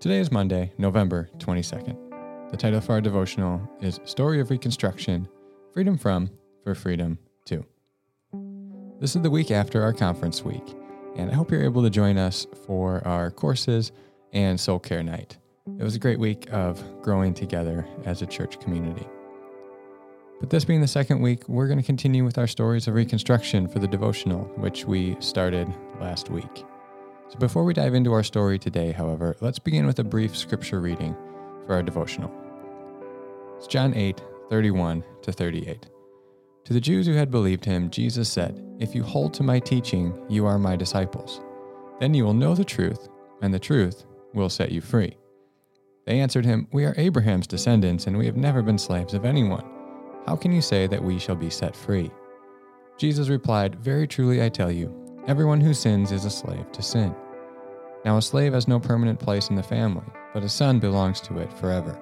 [0.00, 2.50] Today is Monday, November 22nd.
[2.52, 5.26] The title for our devotional is Story of Reconstruction
[5.74, 6.30] Freedom from
[6.62, 7.64] for Freedom to.
[9.00, 10.62] This is the week after our conference week,
[11.16, 13.90] and I hope you're able to join us for our courses
[14.32, 15.36] and soul care night.
[15.80, 19.08] It was a great week of growing together as a church community.
[20.38, 23.66] But this being the second week, we're going to continue with our stories of reconstruction
[23.66, 25.68] for the devotional, which we started
[26.00, 26.64] last week.
[27.28, 30.80] So before we dive into our story today, however, let's begin with a brief scripture
[30.80, 31.14] reading
[31.66, 32.32] for our devotional.
[33.58, 35.90] It's John 8, 31 to 38.
[36.64, 40.18] To the Jews who had believed him, Jesus said, If you hold to my teaching,
[40.30, 41.42] you are my disciples.
[42.00, 43.08] Then you will know the truth,
[43.42, 45.14] and the truth will set you free.
[46.06, 49.64] They answered him, We are Abraham's descendants, and we have never been slaves of anyone.
[50.26, 52.10] How can you say that we shall be set free?
[52.96, 57.14] Jesus replied, Very truly I tell you, Everyone who sins is a slave to sin.
[58.04, 61.38] Now, a slave has no permanent place in the family, but a son belongs to
[61.38, 61.98] it forever.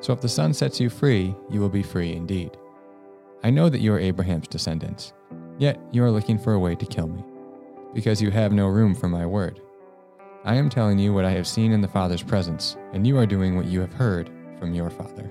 [0.00, 2.56] So if the son sets you free, you will be free indeed.
[3.44, 5.12] I know that you are Abraham's descendants,
[5.58, 7.24] yet you are looking for a way to kill me,
[7.94, 9.60] because you have no room for my word.
[10.44, 13.26] I am telling you what I have seen in the Father's presence, and you are
[13.26, 15.30] doing what you have heard from your Father.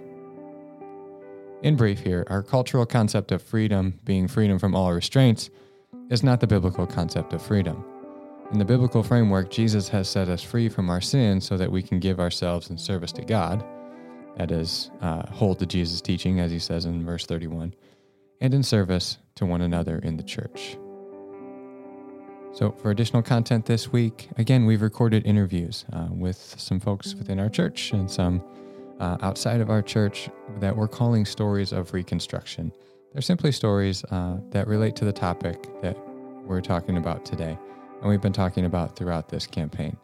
[1.64, 5.50] In brief, here, our cultural concept of freedom being freedom from all restraints
[6.09, 7.86] is not the biblical concept of freedom.
[8.52, 11.82] In the biblical framework, Jesus has set us free from our sin so that we
[11.82, 13.64] can give ourselves in service to God.
[14.36, 17.74] That is, uh, hold to Jesus' teaching, as he says in verse 31,
[18.42, 20.78] and in service to one another in the church.
[22.54, 27.40] So, for additional content this week, again, we've recorded interviews uh, with some folks within
[27.40, 28.44] our church and some
[29.00, 30.30] uh, outside of our church
[30.60, 32.74] that we're calling stories of reconstruction.
[33.14, 35.98] They're simply stories uh, that relate to the topic that
[36.46, 37.58] we're talking about today,
[38.02, 39.95] and we've been talking about throughout this campaign.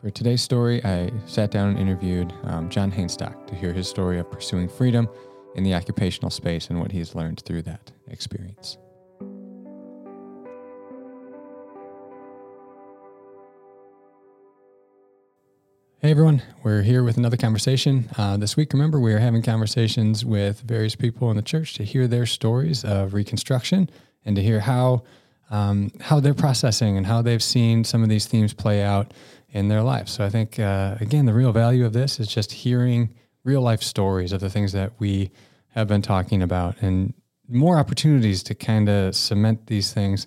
[0.00, 4.18] For today's story, I sat down and interviewed um, John Hainstock to hear his story
[4.18, 5.08] of pursuing freedom
[5.54, 8.76] in the occupational space and what he's learned through that experience.
[16.00, 18.08] Hey everyone, we're here with another conversation.
[18.18, 21.84] Uh, this week, remember, we are having conversations with various people in the church to
[21.84, 23.88] hear their stories of reconstruction
[24.24, 25.04] and to hear how
[25.50, 29.12] um, how they're processing and how they've seen some of these themes play out
[29.50, 30.12] in their lives.
[30.12, 33.14] So I think uh, again, the real value of this is just hearing
[33.44, 35.30] real life stories of the things that we
[35.68, 37.14] have been talking about and
[37.48, 40.26] more opportunities to kind of cement these things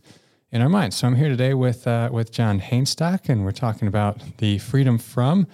[0.51, 0.95] in our minds.
[0.95, 4.97] So I'm here today with uh, with John Hainstock, and we're talking about the freedom
[4.97, 5.47] from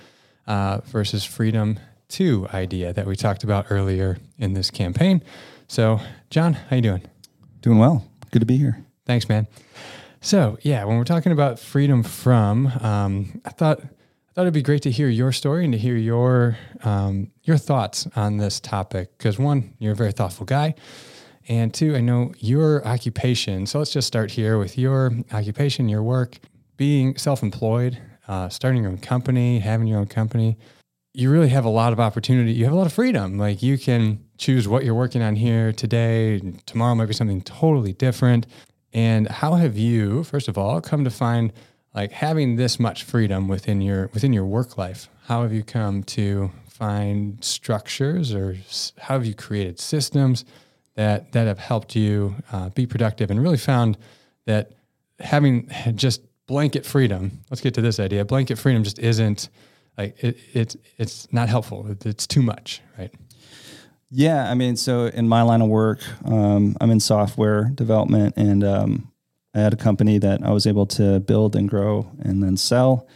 [0.48, 5.24] uh, versus freedom to idea that we talked about earlier in this campaign.
[5.68, 6.00] So,
[6.30, 7.02] John, how you doing?
[7.62, 8.06] Doing well.
[8.32, 8.86] Good to be here.
[9.06, 9.48] Thanks, man.
[10.22, 14.64] So, yeah, when we're talking about freedom from, um, I thought I thought it'd be
[14.64, 19.18] great to hear your story and to hear your um, your thoughts on this topic.
[19.18, 20.76] Because one, you're a very thoughtful guy.
[21.48, 23.68] And two, I know your occupation.
[23.68, 26.40] So let's just start here with your occupation, your work,
[26.76, 30.58] being self employed, uh, starting your own company, having your own company.
[31.14, 32.52] You really have a lot of opportunity.
[32.52, 33.38] You have a lot of freedom.
[33.38, 36.42] Like you can choose what you're working on here today.
[36.66, 38.48] Tomorrow might be something totally different.
[38.96, 41.54] And how have you, first of all, come to find
[41.94, 45.10] like having this much freedom within your within your work life?
[45.26, 48.58] How have you come to find structures, or
[48.98, 50.44] how have you created systems?
[50.96, 53.98] that that have helped you uh, be productive and really found
[54.46, 54.72] that
[55.20, 59.50] having just blanket freedom let's get to this idea blanket freedom just isn't
[59.98, 63.14] like it, it's it's not helpful it's too much right
[64.16, 68.64] yeah i mean so in my line of work um, i'm in software development and
[68.64, 69.12] um,
[69.54, 73.08] i had a company that i was able to build and grow and then sell.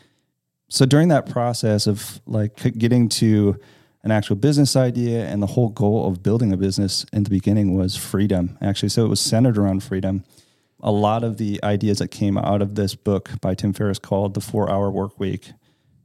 [0.70, 3.60] So during that process of like getting to
[4.04, 7.76] an actual business idea and the whole goal of building a business in the beginning
[7.76, 8.90] was freedom actually.
[8.90, 10.24] So it was centered around freedom.
[10.82, 14.36] A lot of the ideas that came out of this book by tim ferriss called
[14.36, 15.52] the four hour work week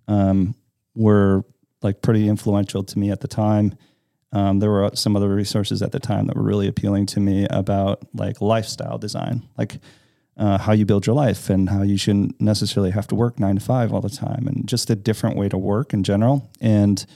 [0.08, 0.54] um,
[0.94, 1.44] were
[1.82, 3.76] like pretty influential to me at the time
[4.34, 7.46] um, there were some other resources at the time that were really appealing to me
[7.50, 9.78] about like lifestyle design like
[10.36, 13.54] uh, how you build your life and how you shouldn't necessarily have to work nine
[13.54, 17.06] to five all the time and just a different way to work in general and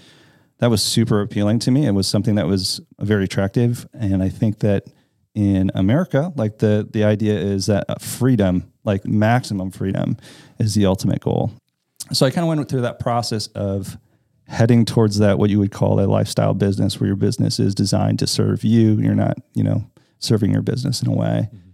[0.59, 1.87] that was super appealing to me.
[1.87, 4.85] It was something that was very attractive, and I think that
[5.35, 10.17] in America, like the the idea is that freedom, like maximum freedom,
[10.59, 11.53] is the ultimate goal.
[12.13, 13.97] So I kind of went through that process of
[14.49, 18.19] heading towards that what you would call a lifestyle business, where your business is designed
[18.19, 18.95] to serve you.
[18.95, 19.85] You're not, you know,
[20.19, 21.49] serving your business in a way.
[21.49, 21.69] Mm-hmm.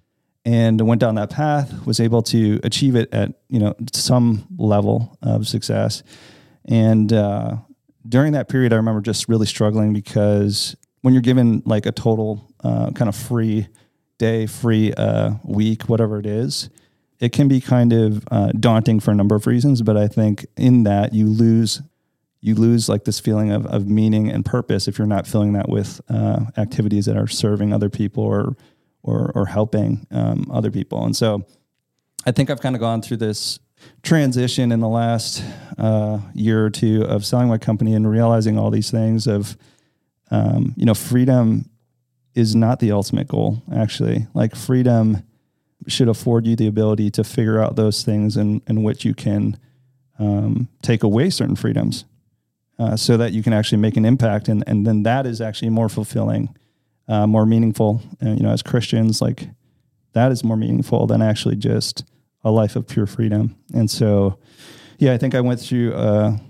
[0.47, 5.17] And went down that path, was able to achieve it at you know some level
[5.23, 6.03] of success
[6.67, 7.57] And uh,
[8.07, 12.51] during that period, I remember just really struggling because when you're given like a total
[12.63, 13.69] uh, kind of free
[14.19, 16.71] day, free uh, week, whatever it is,
[17.21, 19.83] it can be kind of uh, daunting for a number of reasons.
[19.83, 21.83] But I think in that you lose
[22.45, 25.67] you lose like this feeling of, of meaning and purpose if you're not filling that
[25.67, 28.55] with uh, activities that are serving other people or
[29.03, 31.05] or, or helping um, other people.
[31.05, 31.47] And so
[32.27, 33.59] I think I've kind of gone through this
[34.03, 35.43] transition in the last
[35.79, 39.57] uh, year or two of selling my company and realizing all these things of
[40.31, 41.71] um, you know freedom
[42.35, 45.23] is not the ultimate goal actually like freedom
[45.87, 49.59] should afford you the ability to figure out those things in, in which you can
[50.19, 52.07] um, take away certain freedoms
[52.79, 54.49] uh, so that you can actually make an impact.
[54.49, 56.55] And, and then that is actually more fulfilling
[57.09, 58.03] uh, more meaningful.
[58.21, 59.49] And, you know as christians like
[60.13, 62.05] that is more meaningful than actually just
[62.45, 63.57] a life of pure freedom.
[63.75, 64.39] And so
[64.99, 66.41] yeah i think i went through a,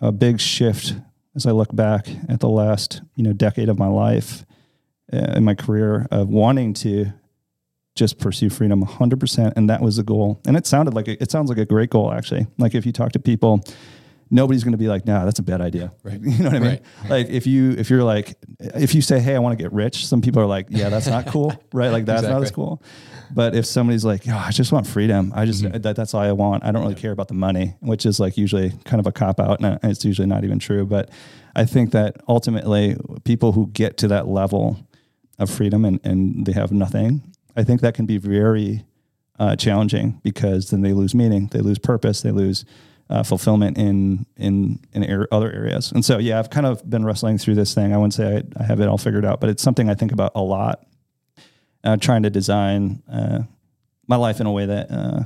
[0.00, 0.94] a big shift
[1.34, 4.44] as i look back at the last you know decade of my life
[5.12, 7.12] uh, in my career of wanting to
[7.94, 10.40] just pursue freedom 100% and that was the goal.
[10.46, 12.46] And it sounded like a, it sounds like a great goal actually.
[12.56, 13.64] Like if you talk to people
[14.30, 16.20] nobody's going to be like, "Nah, that's a bad idea." Right.
[16.22, 16.68] You know what I mean?
[16.70, 16.82] Right.
[17.10, 20.06] Like if you if you're like if you say, "Hey, I want to get rich,"
[20.06, 21.88] some people are like, "Yeah, that's not cool." right?
[21.90, 22.82] Like that's not as cool.
[23.34, 25.32] But if somebody's like, "Yeah, I just want freedom.
[25.34, 25.78] I just Mm-hmm.
[25.82, 26.64] that, that's all I want.
[26.64, 29.38] I don't really care about the money," which is like usually kind of a cop
[29.40, 30.86] out, and it's usually not even true.
[30.86, 31.10] But
[31.56, 34.78] I think that ultimately, people who get to that level
[35.38, 37.22] of freedom and and they have nothing,
[37.56, 38.84] I think that can be very
[39.38, 42.64] uh, challenging because then they lose meaning, they lose purpose, they lose
[43.10, 45.92] uh, fulfillment in in in ar- other areas.
[45.92, 47.92] And so, yeah, I've kind of been wrestling through this thing.
[47.92, 50.12] I wouldn't say I, I have it all figured out, but it's something I think
[50.12, 50.84] about a lot.
[51.84, 53.38] Uh, trying to design uh,
[54.08, 55.22] my life in a way that uh,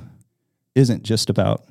[0.74, 1.64] isn't just about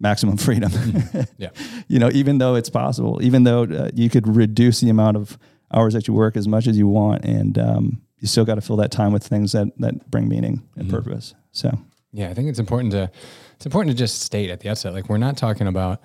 [0.00, 0.72] maximum freedom.
[1.36, 1.50] Yeah.
[1.88, 5.38] you know, even though it's possible, even though uh, you could reduce the amount of
[5.72, 8.60] hours that you work as much as you want, and um, you still got to
[8.60, 11.34] fill that time with things that that bring meaning and purpose.
[11.52, 11.78] So.
[12.12, 13.10] Yeah, I think it's important to
[13.56, 16.00] it's important to just state at the outset, like we're not talking about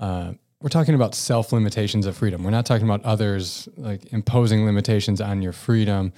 [0.00, 2.42] uh, we're talking about self limitations of freedom.
[2.42, 6.12] We're not talking about others like imposing limitations on your freedom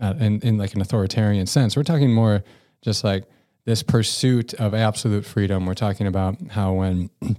[0.00, 1.76] uh, in in like an authoritarian sense.
[1.76, 2.44] We're talking more
[2.80, 3.24] just like
[3.64, 5.66] this pursuit of absolute freedom.
[5.66, 7.10] We're talking about how when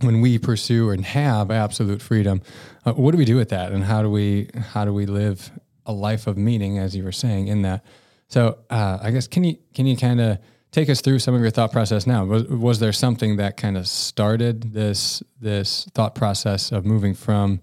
[0.00, 2.40] when we pursue and have absolute freedom,
[2.86, 5.52] uh, what do we do with that, and how do we how do we live
[5.86, 7.84] a life of meaning, as you were saying in that?
[8.28, 10.38] So uh, I guess can you can you kind of
[10.78, 12.24] take us through some of your thought process now?
[12.24, 17.60] Was, was there something that kind of started this this thought process of moving from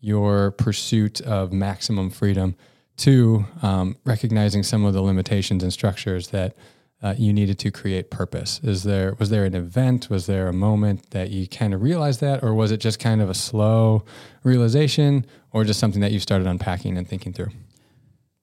[0.00, 2.54] your pursuit of maximum freedom
[2.98, 6.54] to um, recognizing some of the limitations and structures that
[7.02, 8.60] uh, you needed to create purpose?
[8.62, 10.10] Is there was there an event?
[10.10, 13.22] Was there a moment that you kind of realized that, or was it just kind
[13.22, 14.04] of a slow
[14.42, 17.50] realization, or just something that you started unpacking and thinking through?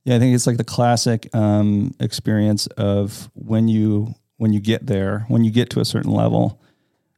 [0.05, 4.85] Yeah, I think it's like the classic um, experience of when you when you get
[4.85, 6.61] there, when you get to a certain level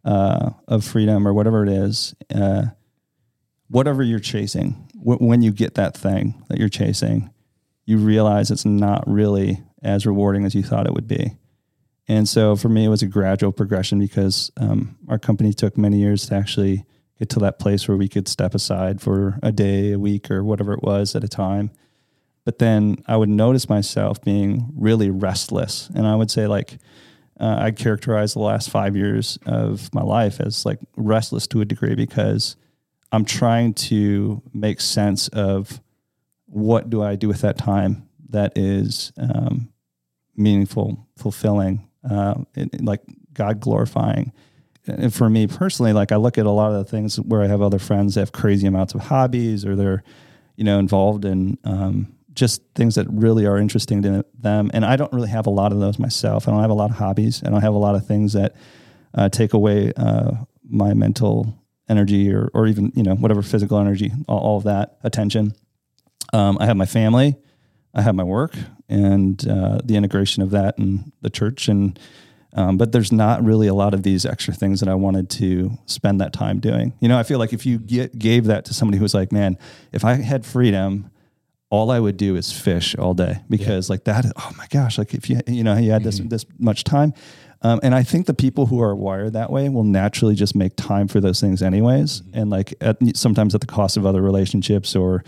[0.06, 2.68] uh, of freedom or whatever it is, uh,
[3.70, 7.30] whatever you're chasing, wh- when you get that thing that you're chasing,
[7.86, 11.36] you realize it's not really as rewarding as you thought it would be.
[12.08, 15.98] And so for me, it was a gradual progression because um, our company took many
[15.98, 16.86] years to actually
[17.20, 20.44] get to that place where we could step aside for a day, a week, or
[20.44, 21.72] whatever it was at a time
[22.48, 25.90] but then I would notice myself being really restless.
[25.94, 26.78] And I would say, like,
[27.42, 31.66] uh, I characterize the last five years of my life as like restless to a
[31.66, 32.56] degree because
[33.12, 35.82] I'm trying to make sense of
[36.46, 39.68] what do I do with that time that is um,
[40.38, 43.02] meaningful, fulfilling, uh, it- it- like
[43.34, 44.32] God glorifying.
[44.86, 47.48] And for me personally, like I look at a lot of the things where I
[47.48, 50.02] have other friends that have crazy amounts of hobbies or they're,
[50.56, 54.70] you know, involved in um, just things that really are interesting to them.
[54.74, 56.48] And I don't really have a lot of those myself.
[56.48, 57.42] I don't have a lot of hobbies.
[57.44, 58.56] I don't have a lot of things that
[59.14, 60.32] uh, take away uh,
[60.64, 61.54] my mental
[61.90, 65.54] energy or, or even, you know, whatever physical energy, all, all of that attention.
[66.32, 67.38] Um, I have my family,
[67.96, 68.54] I have my work
[68.88, 71.68] and uh, the integration of that and the church.
[71.68, 72.00] And,
[72.54, 75.72] um, but there's not really a lot of these extra things that I wanted to
[75.86, 76.94] spend that time doing.
[77.00, 79.58] You know, I feel like if you get, gave that to somebody who's like, man,
[79.92, 81.10] if I had freedom,
[81.70, 84.26] all I would do is fish all day because like that.
[84.38, 84.98] Oh my gosh!
[84.98, 87.14] Like if you you know you had this this much time,
[87.62, 90.76] um, and I think the people who are wired that way will naturally just make
[90.76, 94.96] time for those things anyways, and like at, sometimes at the cost of other relationships
[94.96, 95.24] or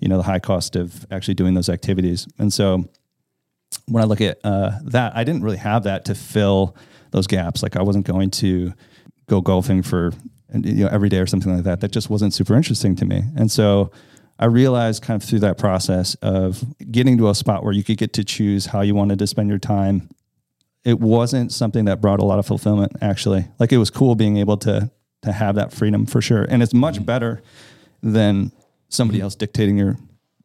[0.00, 2.26] you know the high cost of actually doing those activities.
[2.38, 2.88] And so
[3.86, 6.76] when I look at uh, that, I didn't really have that to fill
[7.10, 7.62] those gaps.
[7.62, 8.72] Like I wasn't going to
[9.28, 10.12] go golfing for
[10.52, 11.80] you know every day or something like that.
[11.80, 13.22] That just wasn't super interesting to me.
[13.36, 13.90] And so
[14.38, 17.98] I realized kind of through that process of getting to a spot where you could
[17.98, 20.08] get to choose how you wanted to spend your time.
[20.84, 23.46] It wasn't something that brought a lot of fulfillment actually.
[23.58, 24.90] Like it was cool being able to
[25.22, 26.42] to have that freedom for sure.
[26.42, 27.04] And it's much mm-hmm.
[27.04, 27.42] better
[28.02, 28.52] than
[28.88, 29.24] somebody mm-hmm.
[29.24, 29.96] else dictating your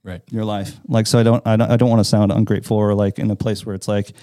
[0.02, 0.22] Right.
[0.32, 0.80] your life.
[0.88, 3.30] Like, so I don't, I don't, I don't want to sound ungrateful or like in
[3.30, 4.14] a place where it's like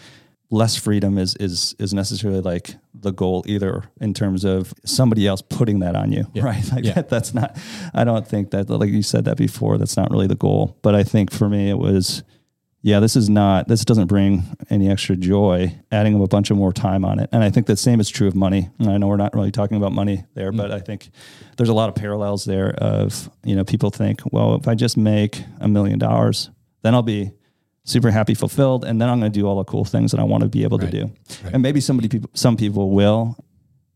[0.50, 2.74] less freedom is, is, is necessarily like
[3.06, 6.26] the goal either in terms of somebody else putting that on you.
[6.34, 6.42] Yeah.
[6.46, 6.72] Right.
[6.72, 6.92] Like Yeah.
[6.94, 7.56] that, that's not,
[7.94, 10.76] I don't think that, like you said that before, that's not really the goal.
[10.82, 12.22] But I think for me, it was,
[12.82, 16.72] yeah, this is not, this doesn't bring any extra joy, adding a bunch of more
[16.72, 17.28] time on it.
[17.32, 18.70] And I think the same is true of money.
[18.78, 20.56] And I know we're not really talking about money there, mm.
[20.56, 21.10] but I think
[21.56, 24.96] there's a lot of parallels there of, you know, people think, well, if I just
[24.96, 26.50] make a million dollars,
[26.82, 27.32] then I'll be
[27.86, 30.24] super happy, fulfilled, and then I'm going to do all the cool things that I
[30.24, 30.90] want to be able Right.
[30.90, 31.12] to do.
[31.44, 31.54] Right.
[31.54, 33.36] And maybe somebody people, some people will.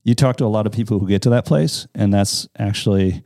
[0.05, 3.23] You talk to a lot of people who get to that place, and that's actually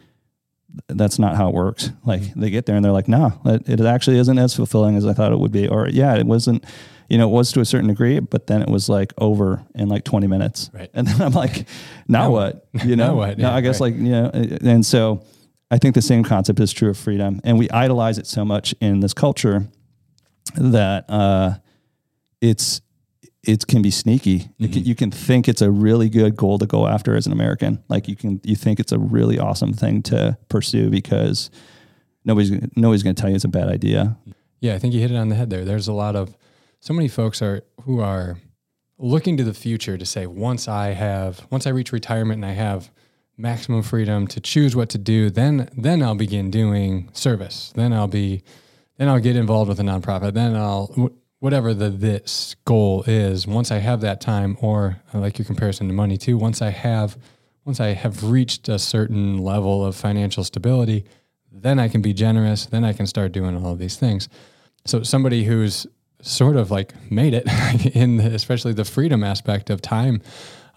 [0.89, 1.91] that's not how it works.
[2.05, 2.41] Like Mm-hmm.
[2.41, 5.13] they get there and they're like, no, it, it actually isn't as fulfilling as I
[5.13, 5.69] thought it would be.
[5.69, 6.65] Or yeah, it wasn't,
[7.09, 9.89] you know, it was to a certain degree, but then it was like over in
[9.89, 10.71] like 20 minutes.
[10.75, 10.91] Right.
[10.93, 11.69] And then I'm like,
[12.09, 12.67] now Now what?
[12.85, 13.39] You know, Now what?
[13.39, 13.93] Yeah, I guess right.
[13.93, 15.23] like, you know, and so
[15.71, 17.41] I think the same concept is true of freedom.
[17.45, 19.69] And we idolize it so much in this culture
[20.57, 21.55] that uh,
[22.41, 22.81] it's,
[23.43, 24.49] it can be sneaky.
[24.59, 27.33] It can, you can think it's a really good goal to go after as an
[27.33, 27.83] American.
[27.89, 31.51] Like you can, you think it's a really awesome thing to pursue because
[32.25, 34.17] nobody's nobody's going to tell you it's a bad idea.
[34.61, 35.65] Yeah, I think you hit it on the head there.
[35.65, 36.37] There's a lot of
[36.81, 38.39] so many folks are who are
[38.99, 42.55] looking to the future to say once I have once I reach retirement and I
[42.55, 42.91] have
[43.37, 47.73] maximum freedom to choose what to do, then then I'll begin doing service.
[47.75, 48.43] Then I'll be
[48.97, 50.35] then I'll get involved with a nonprofit.
[50.35, 51.11] Then I'll
[51.41, 53.47] whatever the this goal is.
[53.47, 56.39] Once I have that time, or I like your comparison to money too.
[56.39, 57.19] Once I have
[57.65, 61.05] once I have reached a certain level of financial stability,
[61.51, 62.67] then I can be generous.
[62.67, 64.29] Then I can start doing all of these things.
[64.85, 65.87] So somebody who's
[66.21, 67.47] sort of like made it
[67.95, 70.23] in the, especially the freedom aspect of time,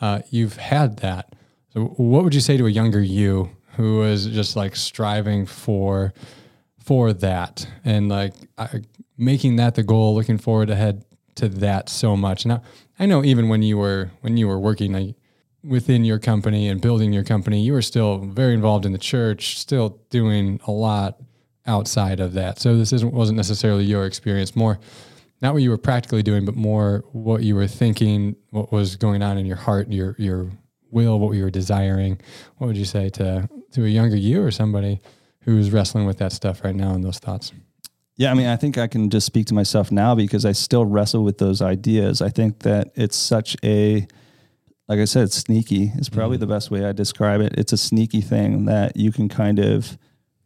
[0.01, 1.33] uh, you've had that.
[1.73, 6.13] So what would you say to a younger you who is just like striving for
[6.87, 8.81] for that and like I,
[9.17, 11.03] making that the goal, looking forward ahead
[11.35, 12.45] to that so much.
[12.45, 12.61] Now
[12.97, 15.15] I know even when you were when you were working like
[15.65, 19.59] within your company and building your company, you were still very involved in the church,
[19.59, 21.19] still doing a lot
[21.65, 22.57] outside of that.
[22.57, 24.79] So this isn't wasn't necessarily your experience, more
[25.41, 29.21] not what you were practically doing, but more what you were thinking, what was going
[29.21, 30.49] on in your heart, your your
[30.89, 32.21] will, what you were desiring.
[32.59, 35.01] What would you say to to a younger you or somebody
[35.47, 37.53] who's wrestling with that stuff right now and those thoughts?
[38.17, 40.85] Yeah, I mean, I think I can just speak to myself now because I still
[40.85, 42.21] wrestle with those ideas.
[42.21, 44.07] I think that it's such a,
[44.87, 45.93] like I said, sneaky.
[45.95, 46.41] Is probably mm-hmm.
[46.41, 47.53] the best way I describe it.
[47.57, 49.97] It's a sneaky thing that you can kind of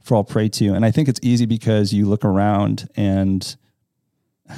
[0.03, 3.55] fall prey to, and I think it's easy because you look around and,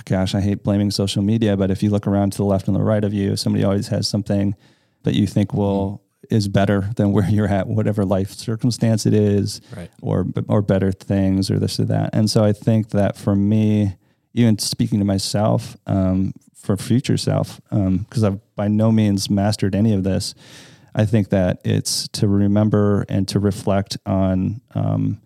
[0.05, 2.75] gosh, I hate blaming social media, but if you look around to the left and
[2.75, 4.55] the right of you, somebody always has something
[5.03, 6.02] that you think will mm-hmm.
[6.33, 9.91] Is better than where you're at, whatever life circumstance it is Right.
[10.01, 12.09] or or better things or this or that.
[12.13, 13.95] And so I think that for me,
[14.33, 19.93] even speaking to myself, um, for future self, because I've by no means mastered any
[19.93, 20.33] of this,
[20.95, 25.19] I think that it's to remember and to reflect on um,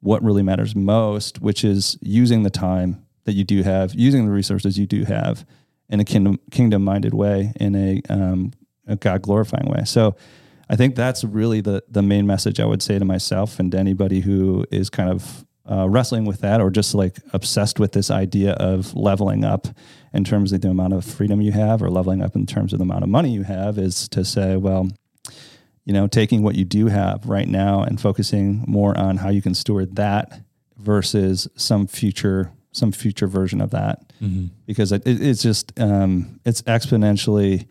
[0.00, 4.32] what really matters most, which is using the time that you do have, using the
[4.32, 5.44] resources you do have
[5.88, 8.52] in a kingdom kingdom minded way, in a, um,
[8.86, 9.84] a God glorifying way.
[9.84, 10.16] So
[10.72, 13.78] I think that's really the the main message I would say to myself and to
[13.78, 18.10] anybody who is kind of uh, wrestling with that or just like obsessed with this
[18.10, 19.66] idea of leveling up
[20.14, 22.78] in terms of the amount of freedom you have or leveling up in terms of
[22.78, 24.88] the amount of money you have is to say, well,
[25.84, 29.42] you know, taking what you do have right now and focusing more on how you
[29.42, 30.40] can steward that
[30.78, 34.12] versus some future some future version of that.
[34.66, 37.66] Because it, it- it's just um, it's exponentially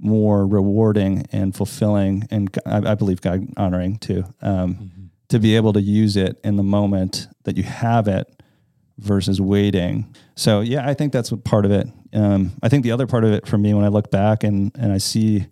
[0.00, 5.80] more rewarding and fulfilling and I believe God honoring too um, to be able to
[5.80, 8.42] use it in the moment that you have it
[8.98, 10.14] versus waiting.
[10.36, 11.86] So yeah, I think that's what part of it.
[12.12, 14.72] Um, I think the other part of it for me when I look back and
[14.74, 15.46] and I see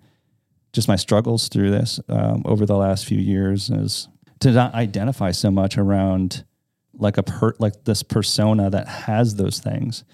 [0.72, 4.08] just my struggles through this um, over the last few years is
[4.40, 6.44] to not identify so much around
[6.94, 10.04] like a per like this persona that has those things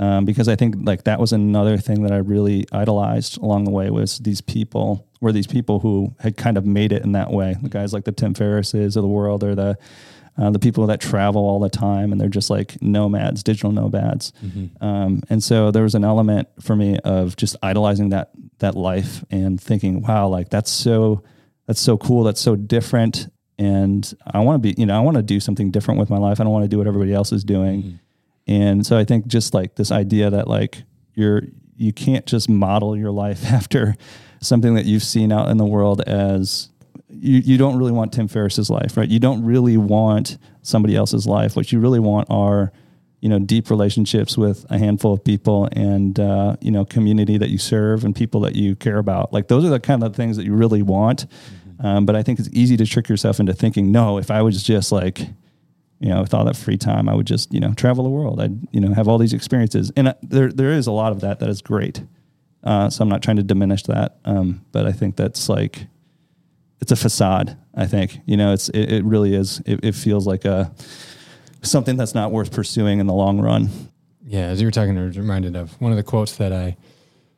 [0.00, 3.70] um, because I think like that was another thing that I really idolized along the
[3.70, 7.30] way was these people were these people who had kind of made it in that
[7.30, 9.78] way the guys like the Tim Ferrisses of the world or the
[10.38, 14.32] uh, the people that travel all the time and they're just like nomads digital nomads
[14.80, 19.24] um, and so there was an element for me of just idolizing that that life
[19.30, 21.22] and thinking wow like that's so
[21.70, 22.24] that's so cool.
[22.24, 23.28] That's so different.
[23.56, 26.18] And I want to be, you know, I want to do something different with my
[26.18, 26.40] life.
[26.40, 27.82] I don't want to do what everybody else is doing.
[27.84, 27.96] Mm-hmm.
[28.50, 30.82] And so I think just like this idea that like
[31.14, 31.42] you're,
[31.76, 33.96] you can't just model your life after
[34.40, 36.68] something that you've seen out in the world as
[37.08, 39.08] you, you don't really want Tim Ferriss's life, right?
[39.08, 41.54] You don't really want somebody else's life.
[41.54, 42.72] What you really want are
[43.20, 47.50] you know deep relationships with a handful of people and uh, you know community that
[47.50, 50.38] you serve and people that you care about like those are the kind of things
[50.38, 51.86] that you really want mm-hmm.
[51.86, 54.62] um, but i think it's easy to trick yourself into thinking no if i was
[54.62, 55.28] just like
[56.00, 58.40] you know with all that free time i would just you know travel the world.
[58.40, 59.92] I'd you know have all these experiences.
[59.96, 62.02] And uh, there there is a lot of that that is great.
[62.64, 64.18] Uh, so i'm not trying to diminish that.
[64.24, 65.86] Um, but i think that's like
[66.80, 68.18] it's a facade i think.
[68.26, 70.72] You know it's it, it really is it, it feels like a
[71.62, 73.68] something that's not worth pursuing in the long run.
[74.24, 76.76] Yeah, as you were talking, I was reminded of one of the quotes that I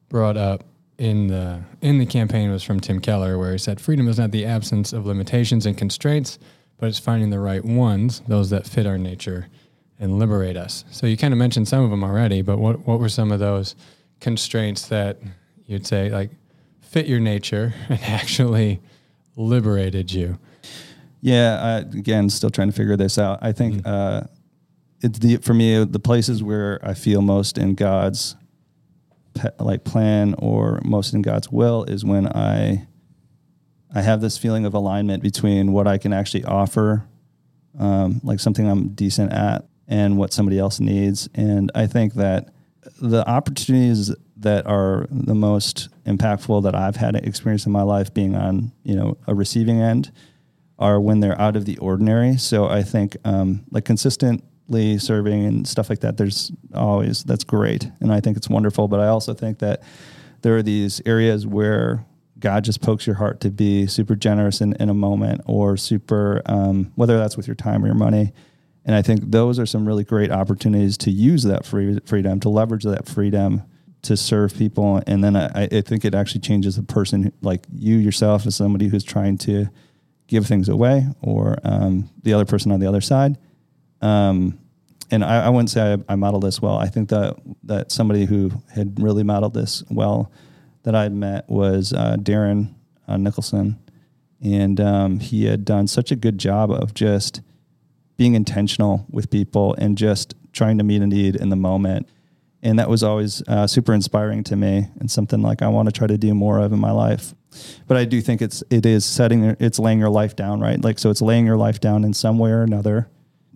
[0.08, 0.64] brought up
[0.98, 4.30] in the in the campaign was from Tim Keller, where he said, "Freedom is not
[4.30, 6.38] the absence of limitations and constraints,
[6.82, 9.46] but it's finding the right ones, those that fit our nature
[10.00, 12.98] and liberate us." So you kind of mentioned some of them already, but what what
[12.98, 13.76] were some of those
[14.18, 15.18] constraints that
[15.64, 16.30] you'd say like
[16.80, 18.80] fit your nature and actually
[19.36, 20.40] liberated you?
[21.20, 23.38] Yeah, I, again, still trying to figure this out.
[23.42, 23.86] I think mm-hmm.
[23.86, 24.22] uh,
[25.02, 28.34] it's the for me the places where I feel most in God's
[29.34, 32.88] pe- like plan or most in God's will is when I
[33.94, 37.04] I have this feeling of alignment between what I can actually offer,
[37.78, 41.28] um, like something I'm decent at, and what somebody else needs.
[41.34, 42.48] And I think that
[43.00, 48.34] the opportunities that are the most impactful that I've had experience in my life being
[48.34, 50.10] on you know a receiving end
[50.78, 52.36] are when they're out of the ordinary.
[52.36, 57.88] So I think um, like consistently serving and stuff like that, there's always that's great,
[58.00, 58.88] and I think it's wonderful.
[58.88, 59.82] But I also think that
[60.42, 62.04] there are these areas where
[62.42, 66.42] God just pokes your heart to be super generous in, in a moment, or super
[66.46, 68.32] um, whether that's with your time or your money.
[68.84, 72.48] And I think those are some really great opportunities to use that free, freedom, to
[72.48, 73.62] leverage that freedom
[74.02, 75.00] to serve people.
[75.06, 78.88] And then I, I think it actually changes the person, like you yourself, as somebody
[78.88, 79.68] who's trying to
[80.26, 83.38] give things away or um, the other person on the other side.
[84.00, 84.58] Um,
[85.12, 86.76] and I, I, wouldn't say I, I, modeled this well.
[86.76, 90.32] I think that that somebody who had really modeled this well
[90.82, 92.74] that I met was uh, Darren
[93.06, 93.78] uh, Nicholson,
[94.42, 97.40] and um, he had done such a good job of just
[98.16, 102.08] being intentional with people and just trying to meet a need in the moment.
[102.62, 105.92] And that was always uh, super inspiring to me and something like I want to
[105.92, 107.34] try to do more of in my life.
[107.86, 110.82] But I do think it's it is setting it's laying your life down right?
[110.82, 113.08] Like so it's laying your life down in some way or another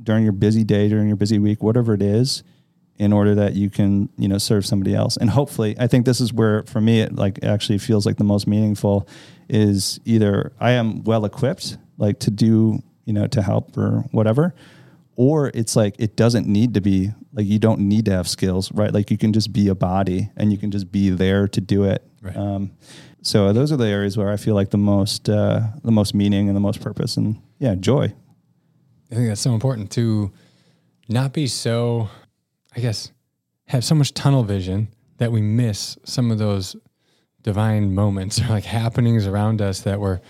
[0.03, 2.43] during your busy day during your busy week whatever it is
[2.99, 6.21] in order that you can you know serve somebody else and hopefully I think this
[6.21, 9.09] is where for me it like actually feels like the most meaningful
[9.49, 14.55] is either I am well equipped like to do you know to help or whatever
[15.17, 18.73] or it's like it doesn't need to be like you don't need to have skills
[18.73, 21.61] right like you can just be a body and you can just be there to
[21.61, 22.37] do it right.
[22.37, 22.71] um,
[23.27, 26.49] so those are the areas where I feel like the most uh, the most meaning
[26.49, 28.15] and the most purpose and yeah joy.
[29.11, 30.33] I think that's so important to
[31.09, 32.09] not be so,
[32.77, 33.11] I guess,
[33.69, 36.77] have so much tunnel vision that we miss some of those
[37.43, 40.21] divine moments or like happenings around us that we're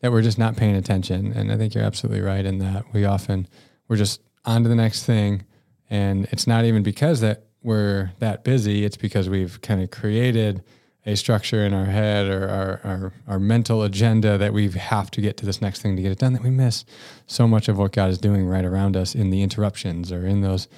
[0.00, 1.32] that we're just not paying attention.
[1.32, 3.48] And I think you're absolutely right in that we often
[3.88, 5.44] we're just on to the next thing,
[5.90, 8.84] and it's not even because that we're that busy.
[8.84, 10.62] It's because we've kind of created
[11.04, 15.22] a structure in our head or our, our, our, mental agenda that we have to
[15.22, 16.84] get to this next thing to get it done that we miss
[17.26, 20.42] so much of what God is doing right around us in the interruptions or in
[20.42, 20.68] those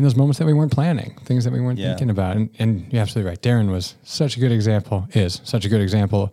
[0.00, 1.88] in those moments that we weren't planning, things that we weren't yeah.
[1.88, 2.34] thinking about.
[2.34, 3.42] And, and you're absolutely right.
[3.42, 6.32] Darren was such a good example, is such a good example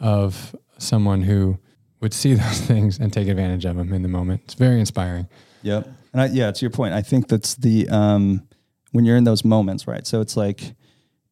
[0.00, 1.58] of someone who
[2.00, 4.40] would see those things and take advantage of them in the moment.
[4.46, 5.28] It's very inspiring.
[5.60, 5.88] Yep.
[6.14, 8.48] And I, yeah, to your point, I think that's the, um,
[8.92, 10.06] when you're in those moments, right?
[10.06, 10.74] So it's like,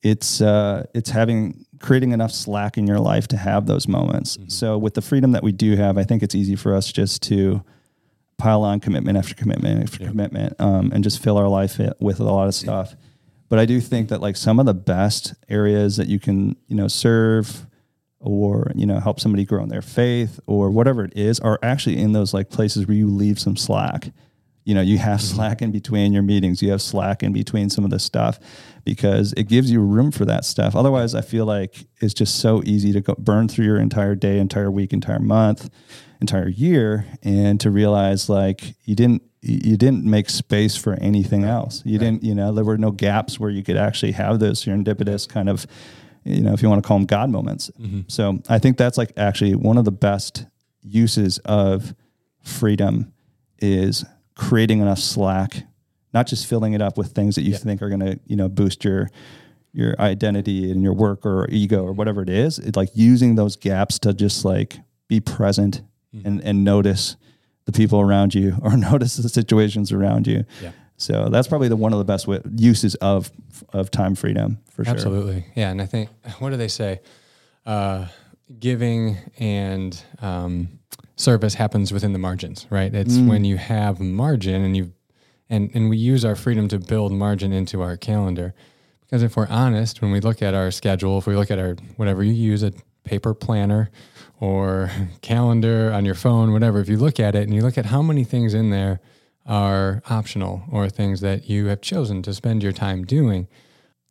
[0.03, 4.39] it's uh, it's having creating enough slack in your life to have those moments.
[4.39, 4.49] Mm-hmm.
[4.49, 7.23] So with the freedom that we do have, I think it's easy for us just
[7.25, 7.63] to
[8.41, 10.09] pile on commitment after commitment after yeah.
[10.09, 12.95] commitment, um, and just fill our life with a lot of stuff.
[13.49, 16.77] But I do think that like some of the best areas that you can you
[16.77, 17.67] know serve
[18.21, 21.97] or you know help somebody grow in their faith or whatever it is are actually
[21.97, 24.13] in those like places where you leave some slack
[24.65, 25.37] you know you have mm-hmm.
[25.37, 28.39] slack in between your meetings you have slack in between some of the stuff
[28.85, 32.63] because it gives you room for that stuff otherwise i feel like it's just so
[32.65, 35.71] easy to go burn through your entire day entire week entire month
[36.21, 41.83] entire year and to realize like you didn't you didn't make space for anything else
[41.87, 42.05] you right.
[42.05, 45.49] didn't you know there were no gaps where you could actually have those serendipitous kind
[45.49, 45.67] of
[46.25, 47.71] you know, if you want to call them God moments.
[47.81, 48.01] Mm-hmm.
[48.09, 50.45] So I think that's like actually one of the best
[50.83, 51.95] uses of
[52.43, 53.13] freedom
[53.59, 54.05] is
[54.35, 55.65] creating enough slack,
[56.13, 57.57] not just filling it up with things that you Yeah.
[57.59, 59.09] think are going to, you know, boost your
[59.73, 62.59] your identity and your work or ego or whatever it is.
[62.59, 64.79] It's like using those gaps to just like
[65.09, 65.81] be present
[66.15, 66.27] Mm-hmm.
[66.27, 67.17] and and notice
[67.67, 70.45] the people around you or notice the situations around you.
[70.63, 70.73] Yeah.
[70.97, 73.31] So that's probably the one of the best uses of
[73.73, 74.93] of time freedom for sure.
[74.93, 75.47] Absolutely.
[75.55, 75.71] Yeah.
[75.71, 76.09] And I think,
[76.41, 77.01] what do they say?
[77.65, 78.07] Uh,
[78.59, 80.81] giving and um,
[81.17, 82.93] service happens within the margins, right?
[82.95, 83.29] It's Mm.
[83.29, 84.93] when you have margin and you,
[85.49, 88.53] and, and we use our freedom to build margin into our calendar.
[89.03, 91.77] Because if we're honest, when we look at our schedule, if we look at our,
[91.97, 92.73] whatever you use, a
[93.05, 93.91] paper planner
[94.41, 97.87] or calendar on your phone, whatever, if you look at it and you look at
[97.87, 99.01] how many things in there
[99.47, 103.47] are optional or things that you have chosen to spend your time doing,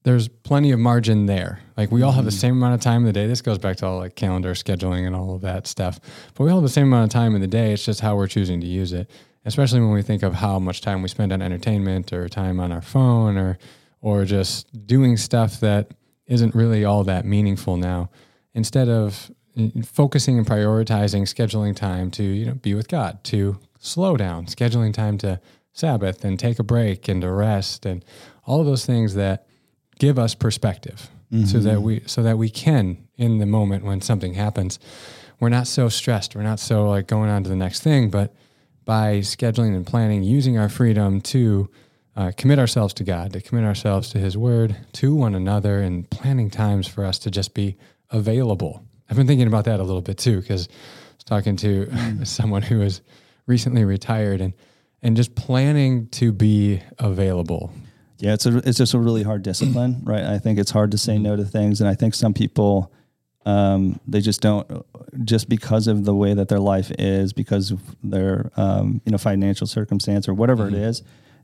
[0.04, 1.62] there's plenty of margin there.
[1.76, 3.28] Like we all have the same amount of time in the day.
[3.28, 6.00] This goes back to all like calendar scheduling and all of that stuff.
[6.34, 7.74] But we all have the same amount of time in the day.
[7.74, 9.10] It's just how we're choosing to use it.
[9.46, 12.72] Especially when we think of how much time we spend on entertainment or time on
[12.72, 13.58] our phone or
[14.02, 15.92] or just doing stuff that
[16.26, 18.10] isn't really all that meaningful now.
[18.54, 19.36] Instead of mm,
[19.84, 24.94] focusing and prioritizing scheduling time to, you know, be with God, to slow down, scheduling
[24.94, 25.40] time to
[25.74, 28.04] Sabbath and take a break and to rest and
[28.46, 29.48] all of those things that
[30.00, 31.10] give us perspective
[31.46, 34.80] so that we so that we can in the moment when something happens
[35.40, 38.34] we're not so stressed we're not so like going on to the next thing but
[38.84, 41.70] by scheduling and planning using our freedom to
[42.16, 46.10] uh, commit ourselves to god to commit ourselves to his word to one another and
[46.10, 47.78] planning times for us to just be
[48.10, 51.90] available i've been thinking about that a little bit too because i was talking to
[52.26, 53.02] someone who was
[53.48, 54.54] recently retired and
[55.02, 57.72] and just planning to be available.
[58.18, 60.24] Yeah, it's a it's just a really hard discipline, right?
[60.24, 62.92] I think it's hard to say no to things, and I think some people
[63.46, 64.86] um, they just don't
[65.24, 69.18] just because of the way that their life is, because of their um, you know
[69.18, 71.02] financial circumstance or whatever it is,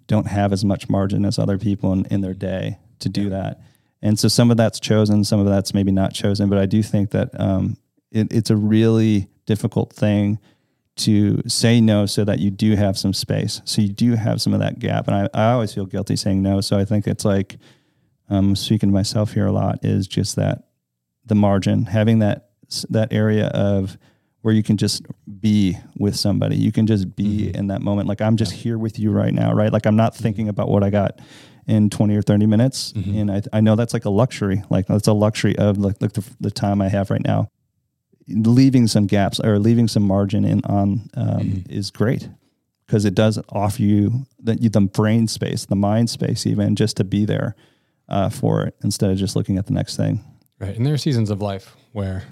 [0.08, 3.62] don't have as much margin as other people in, in their day to do that.
[4.06, 6.48] And so some of that's chosen, some of that's maybe not chosen.
[6.48, 7.76] But I do think that um,
[8.12, 10.38] it, it's a really difficult thing
[10.98, 13.64] to say no so that you do have some space.
[13.66, 15.08] So you do have some of that gap.
[15.08, 16.62] And I, I always feel guilty saying no.
[16.62, 17.58] So I think it's like,
[18.30, 20.68] um, speaking to myself here a lot is just that
[21.26, 22.52] the margin, having that,
[22.92, 23.98] that area of
[24.42, 25.02] where you can just
[25.40, 26.58] be with somebody.
[26.58, 28.08] You can just be in that moment.
[28.08, 29.74] Like I'm just here with you right now, right?
[29.74, 31.20] Like I'm not thinking about what I got
[31.68, 32.94] in 20 or 30 minutes.
[32.96, 34.64] And I, I know that's like a luxury.
[34.70, 37.50] Like that's a luxury of like, like the, the time I have right now
[38.28, 42.28] leaving some gaps or leaving some margin in on um, is great
[42.86, 47.04] because it does offer you the, the brain space, the mind space, even just to
[47.04, 47.56] be there
[48.10, 50.24] uh, for it instead of just looking at the next thing.
[50.60, 50.76] Right.
[50.76, 52.24] And there are seasons of life where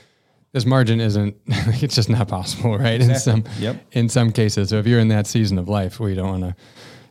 [0.52, 3.00] this margin isn't it's just not possible, right?
[3.00, 3.86] In some Yep.
[3.92, 4.70] in some cases.
[4.70, 6.62] So if you're in that season of life where you don't want to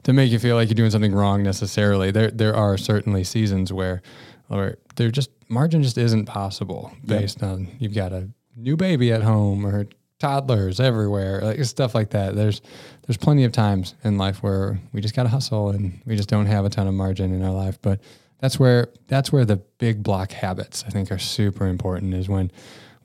[0.08, 3.74] to make you feel like you're doing something wrong necessarily, there there are certainly seasons
[3.74, 4.02] where
[4.48, 9.22] where there just margin just isn't possible based on you've got a new baby at
[9.22, 9.86] home or
[10.18, 12.38] toddlers everywhere, like stuff like that.
[12.38, 12.62] There's
[13.06, 16.30] there's plenty of times in life where we just got to hustle and we just
[16.30, 18.00] don't have a ton of margin in our life, but
[18.40, 22.50] that's where that's where the big block habits I think are super important is when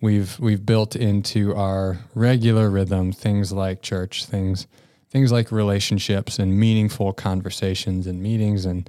[0.01, 4.69] we've we've built into our regular rhythm things like church, things
[5.13, 8.89] things like relationships and meaningful conversations and meetings and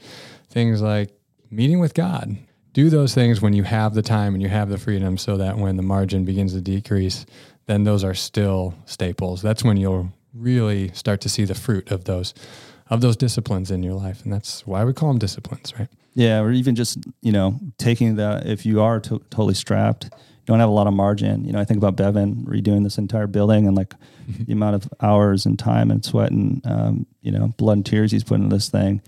[0.49, 1.11] things like
[1.51, 2.37] meeting with God.
[2.71, 5.57] Do those things when you have the time and you have the freedom so that
[5.57, 7.25] when the margin begins to decrease,
[7.65, 9.41] then those are still staples.
[9.41, 12.33] That's when you'll really start to see the fruit of those
[12.89, 14.23] of those disciplines in your life.
[14.23, 15.87] And that's why we call them disciplines, right?
[16.13, 20.09] Yeah, or even just you know taking the if you are to- totally strapped,
[20.45, 21.45] don't have a lot of margin.
[21.45, 23.93] You know, I think about Bevan redoing this entire building and like
[24.27, 28.11] the amount of hours and time and sweat and um, you know blood and tears
[28.11, 29.01] he's put into this thing,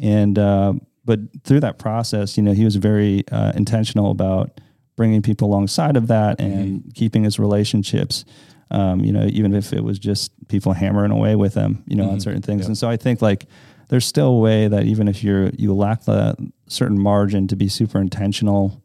[0.00, 4.60] and uh, but through that process, you know, he was very uh, intentional about
[4.96, 8.24] bringing people alongside of that and keeping his relationships.
[8.70, 12.10] Um, you know, even if it was just people hammering away with him, you know,
[12.10, 12.62] on certain things.
[12.62, 12.66] Yep.
[12.66, 13.46] And so I think like
[13.88, 16.34] there's still a way that even if you're you lack the
[16.66, 18.82] certain margin to be super intentional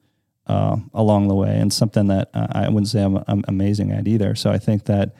[0.51, 4.07] uh, along the way, and something that uh, I wouldn't say I'm, I'm amazing at
[4.07, 4.35] either.
[4.35, 5.13] So I think that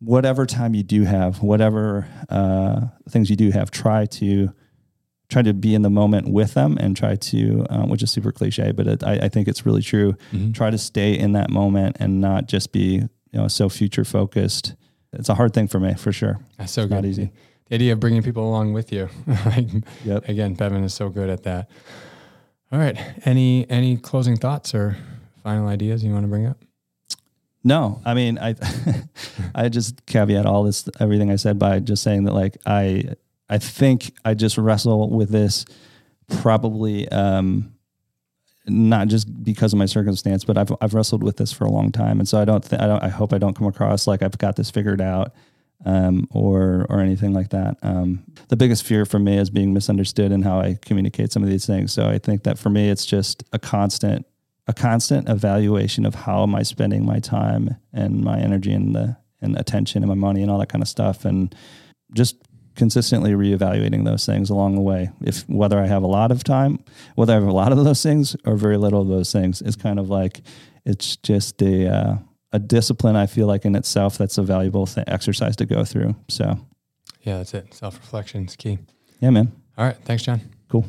[0.00, 4.52] whatever time you do have, whatever uh, things you do have, try to
[5.28, 8.32] try to be in the moment with them and try to, uh, which is super
[8.32, 10.14] cliche, but it, I, I think it's really true.
[10.54, 14.74] Try to stay in that moment and not just be you know so future focused.
[15.12, 16.38] It's a hard thing for me for sure.
[16.58, 16.94] That's so It's good.
[16.94, 17.30] not easy.
[17.68, 19.08] The idea of bringing people along with you.
[19.46, 19.66] like,
[20.04, 20.28] Yep.
[20.28, 21.68] Again, Bevan is so good at that.
[22.70, 22.98] All right.
[23.24, 24.96] Any any closing thoughts or
[25.42, 26.58] final ideas you want to bring up?
[27.64, 28.54] No, I mean, I,
[29.54, 33.14] I just caveat all this, everything I said by just saying that, like, I,
[33.48, 35.64] I think I just wrestle with this
[36.40, 37.74] probably, um,
[38.66, 41.90] not just because of my circumstance, but I've, I've wrestled with this for a long
[41.90, 42.20] time.
[42.20, 44.38] And so I don't, th- I don't, I hope I don't come across like I've
[44.38, 45.32] got this figured out,
[45.84, 47.78] um, or, or anything like that.
[47.82, 51.48] Um, the biggest fear for me is being misunderstood in how I communicate some of
[51.48, 51.92] these things.
[51.92, 54.26] So I think that for me, it's just a constant
[54.66, 59.16] a constant evaluation of how am I spending my time and my energy and the
[59.40, 61.54] and attention and my money and all that kind of stuff and
[62.12, 62.36] just
[62.74, 65.10] consistently reevaluating those things along the way.
[65.22, 68.02] If whether I have a lot of time, whether I have a lot of those
[68.02, 70.42] things or very little of those things, is kind of like
[70.84, 72.16] it's just a uh,
[72.52, 73.16] a discipline.
[73.16, 76.16] I feel like in itself that's a valuable th- exercise to go through.
[76.28, 76.58] So
[77.22, 77.74] yeah, that's it.
[77.74, 78.78] Self reflection is key.
[79.20, 79.52] Yeah, man.
[79.76, 79.96] All right.
[80.04, 80.40] Thanks, John.
[80.68, 80.84] Cool.